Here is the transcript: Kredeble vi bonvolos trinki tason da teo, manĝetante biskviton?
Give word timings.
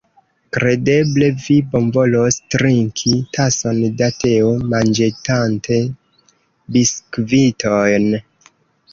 Kredeble 0.55 1.25
vi 1.41 1.57
bonvolos 1.73 2.37
trinki 2.53 3.13
tason 3.37 3.81
da 3.99 4.07
teo, 4.23 4.47
manĝetante 4.71 5.77
biskviton? 6.79 8.09